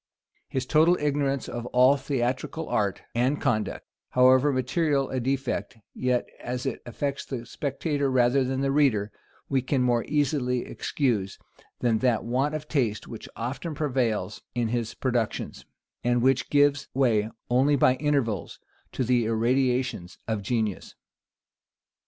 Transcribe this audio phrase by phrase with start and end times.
[0.49, 6.65] His total ignorance of all theatrical art and conduct, however material a defect, yet, as
[6.65, 9.11] it affects the spectator rather than the reader,
[9.47, 11.37] we can more easily excuse,
[11.81, 15.65] than that want of taste which often prevails in his productions,
[16.03, 18.57] and which gives way only by intervals
[18.93, 20.95] to the irradiations of genius.